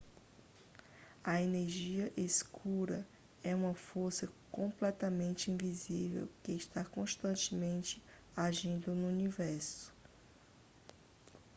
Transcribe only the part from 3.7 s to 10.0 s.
força completamente invisível que está constantemente agindo no universo